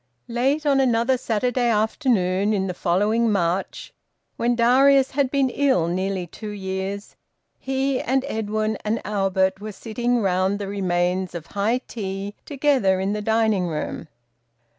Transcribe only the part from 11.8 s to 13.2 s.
tea together in